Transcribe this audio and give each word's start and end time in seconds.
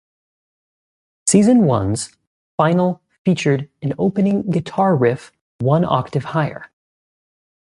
Season 1.27 1.65
one's 1.67 2.09
finale 2.57 2.97
featured 3.23 3.69
an 3.83 3.93
opening 3.99 4.41
guitar 4.49 4.95
riff 4.95 5.31
one 5.59 5.85
octave 5.85 6.23
higher. 6.23 6.71